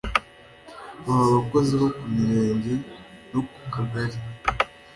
[1.05, 2.73] baba abakozi bo ku mirenge
[3.31, 4.17] no ku kagari